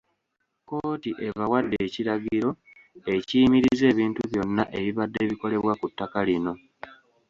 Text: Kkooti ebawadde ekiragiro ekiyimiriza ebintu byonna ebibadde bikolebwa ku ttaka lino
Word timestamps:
Kkooti 0.61 1.11
ebawadde 1.27 1.77
ekiragiro 1.87 2.49
ekiyimiriza 3.13 3.83
ebintu 3.93 4.21
byonna 4.31 4.63
ebibadde 4.79 5.19
bikolebwa 5.29 5.73
ku 5.79 5.85
ttaka 5.91 6.19
lino 6.27 6.53